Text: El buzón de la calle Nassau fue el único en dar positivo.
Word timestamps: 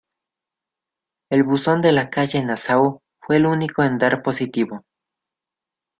El 1.29 1.43
buzón 1.43 1.81
de 1.83 1.91
la 1.91 2.09
calle 2.09 2.43
Nassau 2.43 3.03
fue 3.19 3.35
el 3.35 3.45
único 3.45 3.83
en 3.83 3.99
dar 3.99 4.23
positivo. 4.23 4.81